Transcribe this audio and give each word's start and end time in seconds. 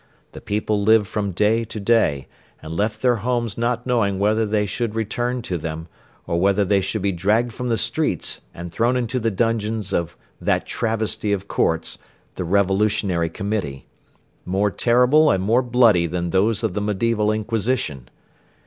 The 0.31 0.41
people 0.41 0.81
lived 0.81 1.05
from 1.05 1.29
day 1.29 1.63
to 1.65 1.79
day 1.79 2.27
and 2.59 2.73
left 2.75 3.03
their 3.03 3.17
homes 3.17 3.55
not 3.55 3.85
knowing 3.85 4.17
whether 4.17 4.47
they 4.47 4.65
should 4.65 4.95
return 4.95 5.43
to 5.43 5.59
them 5.59 5.87
or 6.25 6.39
whether 6.39 6.65
they 6.65 6.81
should 6.81 7.03
be 7.03 7.11
dragged 7.11 7.53
from 7.53 7.67
the 7.67 7.77
streets 7.77 8.41
and 8.51 8.71
thrown 8.71 8.97
into 8.97 9.19
the 9.19 9.29
dungeons 9.29 9.93
of 9.93 10.17
that 10.41 10.65
travesty 10.65 11.31
of 11.33 11.47
courts, 11.47 11.99
the 12.33 12.43
Revolutionary 12.45 13.29
Committee, 13.29 13.85
more 14.43 14.71
terrible 14.71 15.29
and 15.29 15.43
more 15.43 15.61
bloody 15.61 16.07
than 16.07 16.31
those 16.31 16.63
of 16.63 16.73
the 16.73 16.81
Mediaeval 16.81 17.31
Inquisition. 17.31 18.09